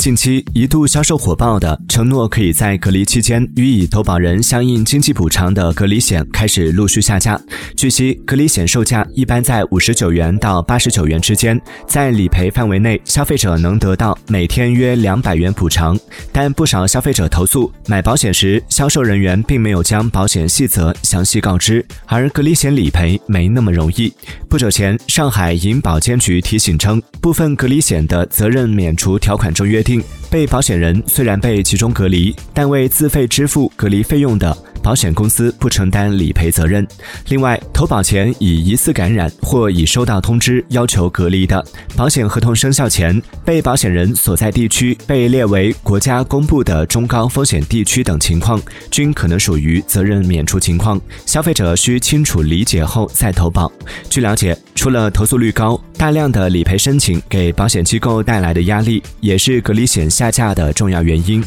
[0.00, 7.38] 近期一度销售火爆的承诺可以在隔离期间予以投保人相应经济补偿的隔离险开始陆续下架。
[7.76, 15.98] 据悉，隔离险售价一般在五十九元到八十九元之间，在理赔范围内，消费者能得到每天约两百元补偿。
[16.32, 24.10] 但不少消费者投诉，买保险时销售人员并没有将保险细则详细告知，而隔离险理赔没那么容易。
[24.48, 29.89] 不久前，上海银保监局提醒称，部分隔离险的责任免除条款中约定。
[30.30, 34.56] 被保险人虽然被集中隔离，但未自费支付隔离费用的。
[34.82, 36.86] 保险公司不承担理赔责任。
[37.28, 41.64] 另外，投保前已疑似感染或已收到通知要求隔离的，
[41.96, 51.00] 保险合同生效前被保险人所在地区被列为国家公布的中高风险地区等情况，均可能属于责任免除情况。
[51.26, 53.70] 消费者需清楚理解后再投保。
[54.08, 61.42] 据了解，除了投诉率高，大量的理赔申请给保险机构带来的压力，也是隔离险下架的重要原因。